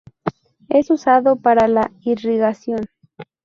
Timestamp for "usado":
0.89-1.35